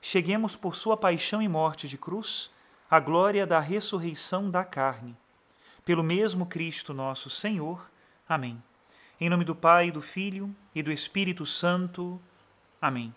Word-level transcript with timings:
cheguemos 0.00 0.56
por 0.56 0.74
sua 0.74 0.96
paixão 0.96 1.42
e 1.42 1.48
morte 1.48 1.86
de 1.86 1.98
cruz 1.98 2.50
à 2.90 2.98
glória 2.98 3.46
da 3.46 3.60
ressurreição 3.60 4.50
da 4.50 4.64
carne. 4.64 5.16
Pelo 5.84 6.02
mesmo 6.02 6.46
Cristo 6.46 6.94
nosso 6.94 7.28
Senhor. 7.28 7.90
Amém. 8.28 8.62
Em 9.20 9.28
nome 9.28 9.44
do 9.44 9.54
Pai, 9.54 9.90
do 9.90 10.00
Filho 10.00 10.54
e 10.74 10.82
do 10.82 10.90
Espírito 10.90 11.44
Santo. 11.44 12.20
Amém. 12.80 13.14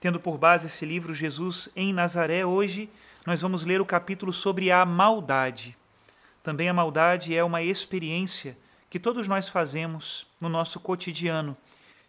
Tendo 0.00 0.18
por 0.18 0.36
base 0.36 0.66
esse 0.66 0.84
livro 0.84 1.14
Jesus 1.14 1.68
em 1.76 1.92
Nazaré, 1.92 2.44
hoje 2.44 2.90
nós 3.24 3.40
vamos 3.40 3.62
ler 3.62 3.80
o 3.80 3.86
capítulo 3.86 4.32
sobre 4.32 4.70
a 4.72 4.84
maldade. 4.84 5.76
Também 6.42 6.68
a 6.68 6.74
maldade 6.74 7.36
é 7.36 7.44
uma 7.44 7.62
experiência 7.62 8.58
que 8.90 8.98
todos 8.98 9.28
nós 9.28 9.48
fazemos 9.48 10.26
no 10.40 10.48
nosso 10.48 10.80
cotidiano, 10.80 11.56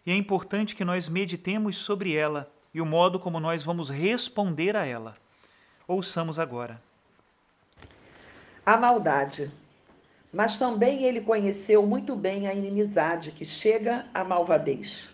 e 0.04 0.10
é 0.10 0.16
importante 0.16 0.74
que 0.74 0.84
nós 0.84 1.08
meditemos 1.08 1.78
sobre 1.78 2.14
ela 2.14 2.52
e 2.74 2.80
o 2.80 2.86
modo 2.86 3.20
como 3.20 3.38
nós 3.38 3.62
vamos 3.62 3.88
responder 3.88 4.76
a 4.76 4.84
ela. 4.84 5.16
Ouçamos 5.86 6.40
agora. 6.40 6.82
A 8.66 8.76
maldade. 8.76 9.50
Mas 10.32 10.58
também 10.58 11.04
ele 11.04 11.20
conheceu 11.20 11.86
muito 11.86 12.16
bem 12.16 12.48
a 12.48 12.54
inimizade 12.54 13.30
que 13.30 13.44
chega 13.44 14.04
à 14.12 14.24
malvadez. 14.24 15.08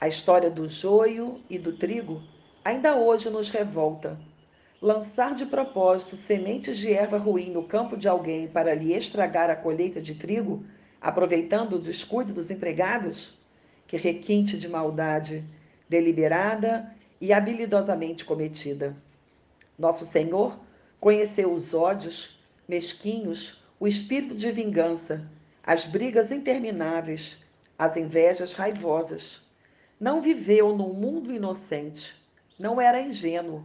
A 0.00 0.06
história 0.06 0.48
do 0.48 0.68
joio 0.68 1.40
e 1.50 1.58
do 1.58 1.72
trigo 1.72 2.22
ainda 2.64 2.94
hoje 2.94 3.30
nos 3.30 3.50
revolta. 3.50 4.18
Lançar 4.80 5.34
de 5.34 5.46
propósito 5.46 6.16
sementes 6.16 6.76
de 6.78 6.92
erva 6.92 7.16
ruim 7.16 7.50
no 7.50 7.62
campo 7.62 7.96
de 7.96 8.06
alguém 8.06 8.46
para 8.46 8.74
lhe 8.74 8.92
estragar 8.92 9.50
a 9.50 9.56
colheita 9.56 10.00
de 10.00 10.14
trigo, 10.14 10.64
aproveitando 11.00 11.74
o 11.74 11.78
descuido 11.80 12.32
dos 12.32 12.50
empregados? 12.50 13.36
Que 13.86 13.96
requinte 13.96 14.58
de 14.58 14.68
maldade! 14.68 15.44
Deliberada 15.88 16.94
e 17.20 17.32
habilidosamente 17.32 18.24
cometida. 18.24 18.96
Nosso 19.78 20.04
Senhor 20.04 20.58
conheceu 21.00 21.52
os 21.52 21.74
ódios 21.74 22.38
mesquinhos, 22.68 23.62
o 23.78 23.86
espírito 23.86 24.34
de 24.34 24.50
vingança, 24.50 25.28
as 25.62 25.84
brigas 25.84 26.32
intermináveis, 26.32 27.38
as 27.78 27.96
invejas 27.96 28.52
raivosas. 28.52 29.42
Não 29.98 30.20
viveu 30.20 30.76
num 30.76 30.92
mundo 30.92 31.32
inocente, 31.32 32.16
não 32.58 32.80
era 32.80 33.00
ingênuo, 33.00 33.64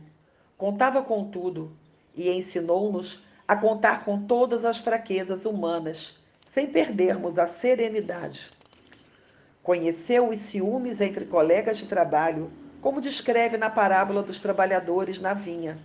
contava 0.57 1.01
com 1.01 1.29
tudo 1.29 1.75
e 2.15 2.29
ensinou-nos 2.29 3.23
a 3.47 3.55
contar 3.55 4.05
com 4.05 4.25
todas 4.25 4.63
as 4.63 4.79
fraquezas 4.79 5.45
humanas, 5.45 6.17
sem 6.45 6.67
perdermos 6.67 7.39
a 7.39 7.45
serenidade. 7.45 8.51
Conheceu 9.63 10.29
os 10.29 10.39
ciúmes 10.39 11.01
entre 11.01 11.25
colegas 11.25 11.77
de 11.77 11.85
trabalho, 11.85 12.51
como 12.81 12.99
descreve 12.99 13.57
na 13.57 13.69
parábola 13.69 14.23
dos 14.23 14.39
trabalhadores 14.39 15.19
na 15.19 15.35
vinha, 15.35 15.77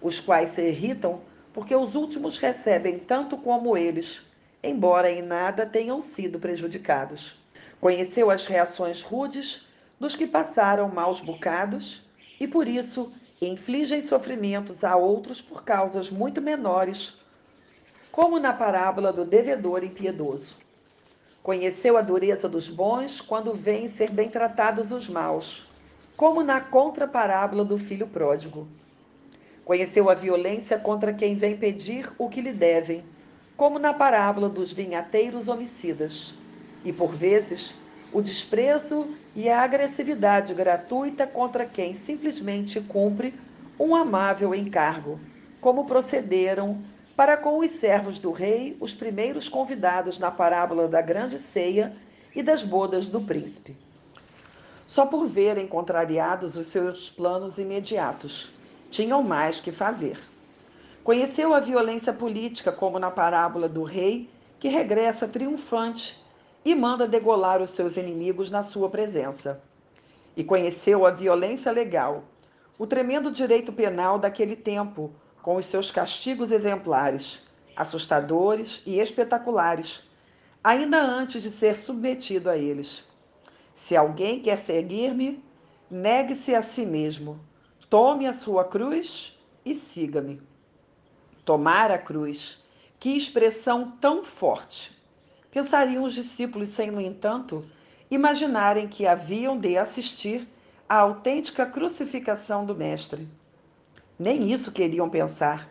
os 0.00 0.18
quais 0.18 0.50
se 0.50 0.62
irritam 0.62 1.20
porque 1.52 1.76
os 1.76 1.94
últimos 1.94 2.38
recebem 2.38 2.98
tanto 2.98 3.36
como 3.36 3.76
eles, 3.76 4.22
embora 4.62 5.10
em 5.10 5.20
nada 5.20 5.66
tenham 5.66 6.00
sido 6.00 6.38
prejudicados. 6.38 7.38
Conheceu 7.78 8.30
as 8.30 8.46
reações 8.46 9.02
rudes 9.02 9.66
dos 10.00 10.16
que 10.16 10.26
passaram 10.26 10.88
maus 10.88 11.20
bocados 11.20 12.02
e 12.40 12.48
por 12.48 12.66
isso 12.66 13.12
infligem 13.42 14.00
sofrimentos 14.00 14.84
a 14.84 14.96
outros 14.96 15.42
por 15.42 15.64
causas 15.64 16.10
muito 16.10 16.40
menores, 16.40 17.20
como 18.10 18.38
na 18.38 18.54
parábola 18.54 19.12
do 19.12 19.24
devedor 19.24 19.84
impiedoso. 19.84 20.56
Conheceu 21.48 21.96
a 21.96 22.02
dureza 22.02 22.46
dos 22.46 22.68
bons 22.68 23.22
quando 23.22 23.54
veem 23.54 23.88
ser 23.88 24.10
bem 24.10 24.28
tratados 24.28 24.92
os 24.92 25.08
maus, 25.08 25.66
como 26.14 26.42
na 26.42 26.60
contraparábola 26.60 27.64
do 27.64 27.78
filho 27.78 28.06
pródigo. 28.06 28.68
Conheceu 29.64 30.10
a 30.10 30.14
violência 30.14 30.78
contra 30.78 31.10
quem 31.10 31.36
vem 31.36 31.56
pedir 31.56 32.12
o 32.18 32.28
que 32.28 32.42
lhe 32.42 32.52
devem, 32.52 33.02
como 33.56 33.78
na 33.78 33.94
parábola 33.94 34.46
dos 34.46 34.74
vinhateiros 34.74 35.48
homicidas. 35.48 36.34
E, 36.84 36.92
por 36.92 37.14
vezes, 37.14 37.74
o 38.12 38.20
desprezo 38.20 39.06
e 39.34 39.48
a 39.48 39.62
agressividade 39.62 40.52
gratuita 40.52 41.26
contra 41.26 41.64
quem 41.64 41.94
simplesmente 41.94 42.78
cumpre 42.78 43.32
um 43.80 43.96
amável 43.96 44.54
encargo, 44.54 45.18
como 45.62 45.86
procederam 45.86 46.84
para 47.18 47.36
com 47.36 47.58
os 47.58 47.72
servos 47.72 48.20
do 48.20 48.30
rei, 48.30 48.76
os 48.78 48.94
primeiros 48.94 49.48
convidados 49.48 50.20
na 50.20 50.30
parábola 50.30 50.86
da 50.86 51.02
grande 51.02 51.36
ceia 51.36 51.92
e 52.32 52.44
das 52.44 52.62
bodas 52.62 53.08
do 53.08 53.20
príncipe. 53.20 53.76
Só 54.86 55.04
por 55.04 55.26
verem 55.26 55.66
contrariados 55.66 56.56
os 56.56 56.68
seus 56.68 57.10
planos 57.10 57.58
imediatos, 57.58 58.52
tinham 58.88 59.20
mais 59.20 59.60
que 59.60 59.72
fazer. 59.72 60.16
Conheceu 61.02 61.52
a 61.54 61.58
violência 61.58 62.12
política, 62.12 62.70
como 62.70 63.00
na 63.00 63.10
parábola 63.10 63.68
do 63.68 63.82
rei, 63.82 64.30
que 64.60 64.68
regressa 64.68 65.26
triunfante 65.26 66.24
e 66.64 66.72
manda 66.72 67.08
degolar 67.08 67.60
os 67.60 67.70
seus 67.70 67.96
inimigos 67.96 68.48
na 68.48 68.62
sua 68.62 68.88
presença. 68.88 69.60
E 70.36 70.44
conheceu 70.44 71.04
a 71.04 71.10
violência 71.10 71.72
legal, 71.72 72.22
o 72.78 72.86
tremendo 72.86 73.28
direito 73.28 73.72
penal 73.72 74.20
daquele 74.20 74.54
tempo, 74.54 75.12
com 75.42 75.56
os 75.56 75.66
seus 75.66 75.90
castigos 75.90 76.52
exemplares, 76.52 77.42
assustadores 77.76 78.82
e 78.86 78.98
espetaculares, 78.98 80.02
ainda 80.62 81.00
antes 81.00 81.42
de 81.42 81.50
ser 81.50 81.76
submetido 81.76 82.50
a 82.50 82.56
eles. 82.56 83.06
Se 83.74 83.96
alguém 83.96 84.40
quer 84.40 84.58
seguir-me, 84.58 85.42
negue-se 85.90 86.54
a 86.54 86.62
si 86.62 86.84
mesmo, 86.84 87.38
tome 87.88 88.26
a 88.26 88.34
sua 88.34 88.64
cruz 88.64 89.38
e 89.64 89.74
siga-me. 89.74 90.42
Tomar 91.44 91.90
a 91.90 91.98
cruz, 91.98 92.62
que 92.98 93.16
expressão 93.16 93.92
tão 94.00 94.24
forte! 94.24 94.96
Pensariam 95.50 96.04
os 96.04 96.12
discípulos 96.12 96.68
sem, 96.68 96.90
no 96.90 97.00
entanto, 97.00 97.64
imaginarem 98.10 98.88
que 98.88 99.06
haviam 99.06 99.58
de 99.58 99.78
assistir 99.78 100.46
à 100.88 100.96
autêntica 100.96 101.64
crucificação 101.64 102.66
do 102.66 102.74
Mestre. 102.74 103.28
Nem 104.18 104.52
isso 104.52 104.72
queriam 104.72 105.08
pensar. 105.08 105.68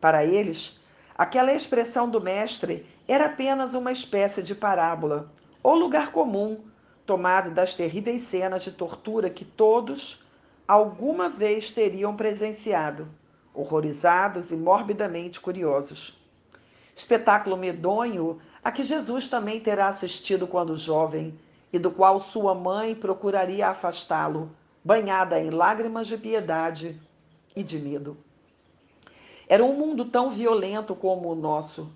Para 0.00 0.24
eles, 0.24 0.80
aquela 1.16 1.52
expressão 1.52 2.08
do 2.08 2.20
Mestre 2.20 2.86
era 3.08 3.26
apenas 3.26 3.74
uma 3.74 3.90
espécie 3.90 4.42
de 4.42 4.54
parábola 4.54 5.32
ou 5.62 5.74
lugar 5.74 6.12
comum 6.12 6.60
tomado 7.04 7.50
das 7.50 7.74
terríveis 7.74 8.22
cenas 8.22 8.62
de 8.62 8.70
tortura 8.70 9.28
que 9.28 9.44
todos 9.44 10.24
alguma 10.66 11.28
vez 11.28 11.70
teriam 11.70 12.14
presenciado 12.14 13.08
horrorizados 13.54 14.50
e 14.50 14.56
morbidamente 14.56 15.40
curiosos. 15.40 16.18
Espetáculo 16.94 17.56
medonho 17.56 18.38
a 18.64 18.70
que 18.70 18.82
Jesus 18.82 19.28
também 19.28 19.60
terá 19.60 19.88
assistido 19.88 20.46
quando 20.46 20.76
jovem 20.76 21.38
e 21.72 21.78
do 21.78 21.90
qual 21.90 22.20
sua 22.20 22.54
mãe 22.54 22.94
procuraria 22.94 23.68
afastá-lo, 23.68 24.50
banhada 24.84 25.40
em 25.40 25.50
lágrimas 25.50 26.06
de 26.06 26.16
piedade 26.16 27.00
e 27.54 27.62
de 27.62 27.78
medo. 27.78 28.16
Era 29.48 29.64
um 29.64 29.76
mundo 29.76 30.04
tão 30.04 30.30
violento 30.30 30.94
como 30.94 31.30
o 31.30 31.34
nosso, 31.34 31.92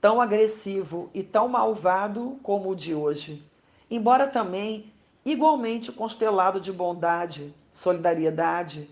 tão 0.00 0.20
agressivo 0.20 1.10
e 1.12 1.22
tão 1.22 1.48
malvado 1.48 2.38
como 2.42 2.70
o 2.70 2.76
de 2.76 2.94
hoje, 2.94 3.44
embora 3.90 4.26
também 4.26 4.92
igualmente 5.24 5.92
constelado 5.92 6.60
de 6.60 6.72
bondade, 6.72 7.54
solidariedade, 7.70 8.88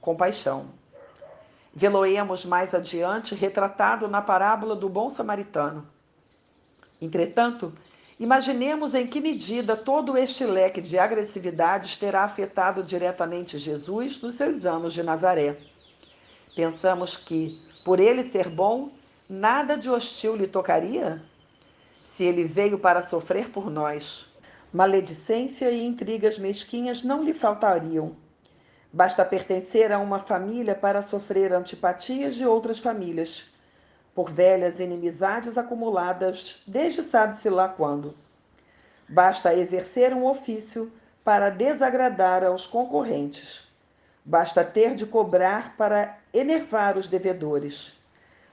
compaixão. 0.00 0.66
Veloemos 1.74 2.44
mais 2.44 2.74
adiante 2.74 3.34
retratado 3.34 4.06
na 4.06 4.20
parábola 4.20 4.76
do 4.76 4.88
bom 4.88 5.08
samaritano. 5.08 5.86
Entretanto, 7.00 7.72
imaginemos 8.22 8.94
em 8.94 9.04
que 9.04 9.20
medida 9.20 9.74
todo 9.74 10.16
este 10.16 10.44
leque 10.46 10.80
de 10.80 10.96
agressividades 10.96 11.96
terá 11.96 12.22
afetado 12.22 12.84
diretamente 12.84 13.58
Jesus 13.58 14.20
nos 14.20 14.36
seus 14.36 14.64
anos 14.64 14.94
de 14.94 15.02
Nazaré. 15.02 15.58
Pensamos 16.54 17.16
que, 17.16 17.60
por 17.84 17.98
ele 17.98 18.22
ser 18.22 18.48
bom, 18.48 18.92
nada 19.28 19.76
de 19.76 19.90
hostil 19.90 20.36
lhe 20.36 20.46
tocaria? 20.46 21.20
Se 22.00 22.22
ele 22.22 22.44
veio 22.44 22.78
para 22.78 23.02
sofrer 23.02 23.50
por 23.50 23.68
nós, 23.68 24.32
maledicência 24.72 25.68
e 25.72 25.84
intrigas 25.84 26.38
mesquinhas 26.38 27.02
não 27.02 27.24
lhe 27.24 27.34
faltariam. 27.34 28.14
Basta 28.92 29.24
pertencer 29.24 29.90
a 29.90 29.98
uma 29.98 30.20
família 30.20 30.76
para 30.76 31.02
sofrer 31.02 31.52
antipatias 31.52 32.36
de 32.36 32.46
outras 32.46 32.78
famílias, 32.78 33.51
por 34.14 34.30
velhas 34.30 34.80
inimizades 34.80 35.56
acumuladas 35.56 36.60
desde 36.66 37.02
sabe-se 37.02 37.48
lá 37.48 37.68
quando. 37.68 38.14
Basta 39.08 39.54
exercer 39.54 40.12
um 40.12 40.24
ofício 40.26 40.92
para 41.24 41.50
desagradar 41.50 42.44
aos 42.44 42.66
concorrentes. 42.66 43.68
Basta 44.24 44.64
ter 44.64 44.94
de 44.94 45.06
cobrar 45.06 45.76
para 45.76 46.18
enervar 46.32 46.96
os 46.96 47.08
devedores. 47.08 47.94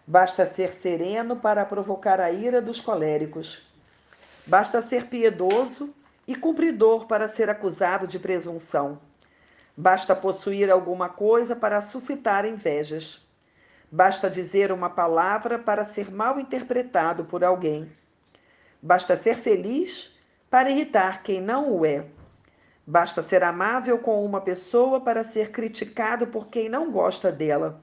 Basta 0.05 0.45
ser 0.45 0.73
sereno 0.73 1.35
para 1.35 1.65
provocar 1.65 2.19
a 2.19 2.31
ira 2.31 2.61
dos 2.61 2.81
coléricos. 2.81 3.61
Basta 4.45 4.81
ser 4.81 5.05
piedoso 5.05 5.93
e 6.27 6.35
cumpridor 6.35 7.05
para 7.05 7.27
ser 7.27 7.49
acusado 7.49 8.07
de 8.07 8.17
presunção. 8.17 8.99
Basta 9.77 10.15
possuir 10.15 10.71
alguma 10.71 11.09
coisa 11.09 11.55
para 11.55 11.81
suscitar 11.81 12.45
invejas. 12.45 13.25
Basta 13.91 14.29
dizer 14.29 14.71
uma 14.71 14.89
palavra 14.89 15.57
para 15.57 15.83
ser 15.83 16.11
mal 16.11 16.39
interpretado 16.39 17.25
por 17.25 17.43
alguém. 17.43 17.91
Basta 18.81 19.17
ser 19.17 19.35
feliz 19.35 20.15
para 20.49 20.69
irritar 20.69 21.23
quem 21.23 21.41
não 21.41 21.71
o 21.71 21.85
é. 21.85 22.05
Basta 22.85 23.23
ser 23.23 23.43
amável 23.43 23.97
com 23.97 24.23
uma 24.23 24.41
pessoa 24.41 25.01
para 25.01 25.23
ser 25.23 25.51
criticado 25.51 26.27
por 26.27 26.47
quem 26.47 26.69
não 26.69 26.91
gosta 26.91 27.31
dela. 27.31 27.81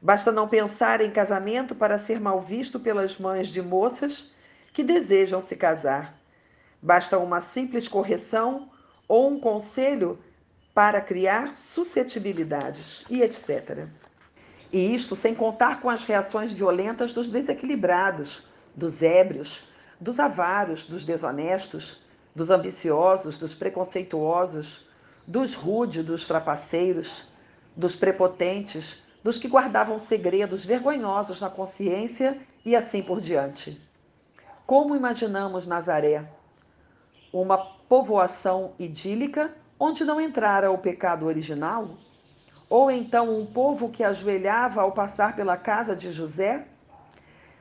Basta 0.00 0.32
não 0.32 0.48
pensar 0.48 1.00
em 1.00 1.10
casamento 1.10 1.74
para 1.74 1.98
ser 1.98 2.20
mal 2.20 2.40
visto 2.40 2.80
pelas 2.80 3.16
mães 3.16 3.48
de 3.48 3.62
moças 3.62 4.32
que 4.72 4.82
desejam 4.82 5.40
se 5.40 5.54
casar. 5.54 6.18
Basta 6.82 7.16
uma 7.18 7.40
simples 7.40 7.86
correção 7.86 8.70
ou 9.06 9.30
um 9.30 9.38
conselho 9.38 10.18
para 10.74 11.00
criar 11.00 11.54
suscetibilidades 11.54 13.04
e 13.08 13.22
etc. 13.22 13.86
E 14.72 14.94
isto 14.94 15.14
sem 15.14 15.34
contar 15.34 15.82
com 15.82 15.90
as 15.90 16.04
reações 16.04 16.50
violentas 16.50 17.12
dos 17.12 17.28
desequilibrados, 17.28 18.42
dos 18.74 19.02
ébrios, 19.02 19.64
dos 20.00 20.18
avaros, 20.18 20.86
dos 20.86 21.04
desonestos, 21.04 22.00
dos 22.34 22.48
ambiciosos, 22.48 23.36
dos 23.36 23.54
preconceituosos, 23.54 24.88
dos 25.26 25.54
rudes, 25.54 26.02
dos 26.02 26.26
trapaceiros, 26.26 27.24
dos 27.76 27.94
prepotentes, 27.94 29.02
dos 29.22 29.36
que 29.36 29.46
guardavam 29.46 29.98
segredos 29.98 30.64
vergonhosos 30.64 31.40
na 31.40 31.50
consciência 31.50 32.38
e 32.64 32.74
assim 32.74 33.02
por 33.02 33.20
diante. 33.20 33.78
Como 34.66 34.96
imaginamos 34.96 35.66
Nazaré? 35.66 36.24
Uma 37.30 37.58
povoação 37.58 38.72
idílica 38.78 39.54
onde 39.78 40.02
não 40.04 40.20
entrara 40.20 40.70
o 40.70 40.78
pecado 40.78 41.26
original? 41.26 41.88
Ou 42.72 42.90
então 42.90 43.38
um 43.38 43.44
povo 43.44 43.90
que 43.90 44.02
ajoelhava 44.02 44.80
ao 44.80 44.92
passar 44.92 45.36
pela 45.36 45.58
casa 45.58 45.94
de 45.94 46.10
José? 46.10 46.66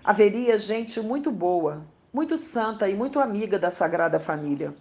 Haveria 0.02 0.58
gente 0.58 1.02
muito 1.02 1.30
boa, 1.30 1.86
muito 2.13 2.38
santa 2.38 2.88
e 2.88 2.96
muito 2.96 3.19
amiga 3.19 3.60
da 3.60 3.69
Sagrada 3.69 4.22
Família. 4.22 4.74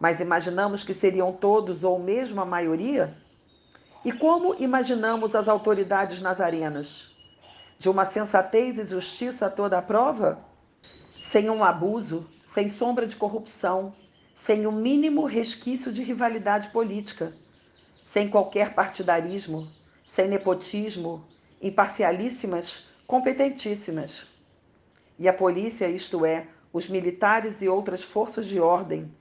Mas 0.00 0.18
imaginamos 0.18 0.82
que 0.82 0.92
seriam 0.92 1.32
todos 1.32 1.84
ou 1.84 2.00
mesmo 2.00 2.40
a 2.40 2.44
maioria? 2.44 3.16
E 4.04 4.10
como 4.10 4.56
imaginamos 4.56 5.36
as 5.36 5.46
autoridades 5.46 6.20
nazarenas? 6.20 7.16
De 7.78 7.88
uma 7.88 8.04
sensatez 8.04 8.76
e 8.76 8.82
justiça 8.82 9.48
toda 9.48 9.78
a 9.78 9.82
prova? 9.82 10.36
Sem 11.22 11.48
um 11.48 11.62
abuso, 11.62 12.26
sem 12.44 12.68
sombra 12.68 13.06
de 13.06 13.14
corrupção, 13.14 13.94
sem 14.34 14.66
o 14.66 14.72
mínimo 14.72 15.24
resquício 15.26 15.92
de 15.92 16.02
rivalidade 16.02 16.70
política, 16.70 17.32
sem 18.14 18.30
qualquer 18.30 18.74
partidarismo, 18.74 19.68
sem 20.06 20.28
nepotismo, 20.28 21.24
imparcialíssimas, 21.60 22.86
competentíssimas. 23.08 24.28
E 25.18 25.28
a 25.28 25.32
polícia, 25.32 25.88
isto 25.88 26.24
é, 26.24 26.46
os 26.72 26.88
militares 26.88 27.60
e 27.60 27.68
outras 27.68 28.04
forças 28.04 28.46
de 28.46 28.60
ordem, 28.60 29.12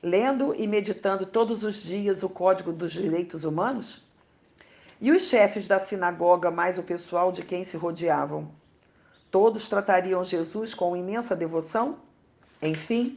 lendo 0.00 0.54
e 0.54 0.64
meditando 0.64 1.26
todos 1.26 1.64
os 1.64 1.82
dias 1.82 2.22
o 2.22 2.28
Código 2.28 2.72
dos 2.72 2.92
Direitos 2.92 3.42
Humanos? 3.42 4.00
E 5.00 5.10
os 5.10 5.22
chefes 5.22 5.66
da 5.66 5.80
sinagoga, 5.80 6.48
mais 6.48 6.78
o 6.78 6.84
pessoal 6.84 7.32
de 7.32 7.42
quem 7.42 7.64
se 7.64 7.76
rodeavam? 7.76 8.52
Todos 9.28 9.68
tratariam 9.68 10.22
Jesus 10.22 10.72
com 10.72 10.96
imensa 10.96 11.34
devoção? 11.34 11.98
Enfim, 12.62 13.16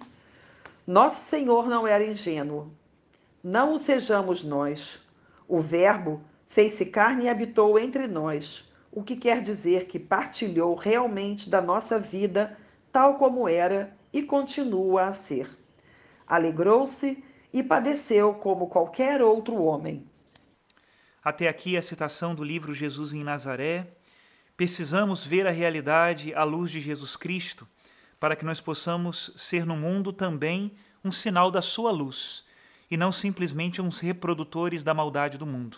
nosso 0.88 1.22
Senhor 1.22 1.68
não 1.68 1.88
era 1.88 2.04
ingênuo. 2.04 2.72
Não 3.44 3.76
o 3.76 3.78
sejamos 3.78 4.44
nós. 4.44 5.08
O 5.50 5.60
Verbo 5.60 6.22
fez-se 6.48 6.86
carne 6.86 7.26
e 7.26 7.30
habitou 7.30 7.80
entre 7.80 8.08
nós, 8.08 8.72
o 8.92 9.02
que 9.02 9.16
quer 9.16 9.42
dizer 9.42 9.88
que 9.88 9.98
partilhou 9.98 10.76
realmente 10.76 11.50
da 11.50 11.60
nossa 11.60 11.98
vida 11.98 12.56
tal 12.92 13.18
como 13.18 13.50
era 13.50 13.98
e 14.14 14.22
continua 14.22 15.08
a 15.08 15.12
ser. 15.12 15.50
Alegrou-se 16.28 17.24
e 17.52 17.64
padeceu 17.64 18.36
como 18.36 18.68
qualquer 18.68 19.24
outro 19.24 19.56
homem. 19.56 20.08
Até 21.24 21.48
aqui 21.48 21.76
a 21.76 21.82
citação 21.82 22.36
do 22.36 22.44
livro 22.44 22.72
Jesus 22.72 23.12
em 23.12 23.24
Nazaré. 23.24 23.88
Precisamos 24.56 25.26
ver 25.26 25.48
a 25.48 25.52
realidade 25.52 26.32
à 26.36 26.44
luz 26.44 26.70
de 26.70 26.80
Jesus 26.80 27.18
Cristo 27.18 27.68
para 28.20 28.36
que 28.36 28.46
nós 28.46 28.62
possamos 28.62 29.34
ser 29.36 29.66
no 29.66 29.76
mundo 29.76 30.14
também 30.14 30.74
um 31.04 31.12
sinal 31.12 31.50
da 31.50 31.62
sua 31.62 31.90
luz 31.90 32.48
e 32.90 32.98
não 32.98 33.12
simplesmente 33.12 33.82
uns 33.82 34.00
reprodutores 34.00 34.84
da 34.84 34.94
maldade 34.94 35.38
do 35.38 35.46
mundo. 35.46 35.78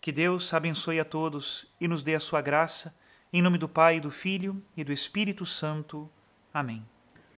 Que 0.00 0.12
Deus 0.12 0.52
abençoe 0.52 1.00
a 1.00 1.04
todos 1.04 1.66
e 1.80 1.88
nos 1.88 2.02
dê 2.02 2.14
a 2.14 2.20
sua 2.20 2.40
graça, 2.40 2.94
em 3.32 3.42
nome 3.42 3.58
do 3.58 3.68
Pai, 3.68 4.00
do 4.00 4.10
Filho 4.10 4.62
e 4.76 4.84
do 4.84 4.92
Espírito 4.92 5.44
Santo. 5.44 6.10
Amém. 6.52 6.84